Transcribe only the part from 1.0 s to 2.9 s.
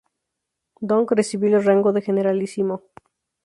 Recibió el rango de generalísimo.